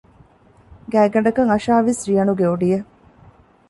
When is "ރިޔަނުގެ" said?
2.09-2.45